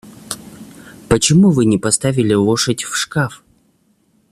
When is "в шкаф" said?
2.85-3.43